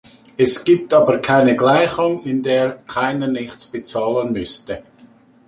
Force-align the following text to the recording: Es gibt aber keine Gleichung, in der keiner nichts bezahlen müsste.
Es 0.35 0.63
gibt 0.63 0.95
aber 0.95 1.19
keine 1.19 1.55
Gleichung, 1.55 2.23
in 2.23 2.41
der 2.41 2.71
keiner 2.87 3.27
nichts 3.27 3.67
bezahlen 3.67 4.33
müsste. 4.33 4.81